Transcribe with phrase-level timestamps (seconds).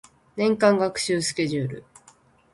[0.35, 1.83] 年間学習スケジュール